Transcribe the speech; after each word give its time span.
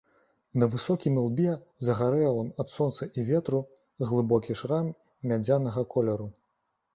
На 0.61 0.67
высокім 0.75 1.17
ілбе, 1.23 1.51
загарэлым 1.89 2.49
ад 2.63 2.73
сонца 2.77 3.03
і 3.17 3.27
ветру, 3.29 3.61
глыбокі 4.13 4.57
шрам 4.63 4.91
мядзянага 5.35 5.81
колеру. 5.95 6.27